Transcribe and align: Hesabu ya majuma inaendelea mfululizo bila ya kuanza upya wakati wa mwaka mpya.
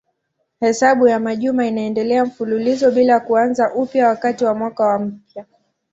Hesabu 0.59 1.07
ya 1.07 1.19
majuma 1.19 1.65
inaendelea 1.65 2.25
mfululizo 2.25 2.91
bila 2.91 3.13
ya 3.13 3.19
kuanza 3.19 3.73
upya 3.73 4.07
wakati 4.07 4.45
wa 4.45 4.53
mwaka 4.55 4.99
mpya. 4.99 5.45